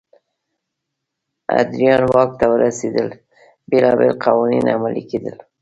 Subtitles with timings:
[1.59, 3.07] ادریان واک ته ورسېدل
[3.69, 5.35] بېلابېل قوانین عملي کېدل.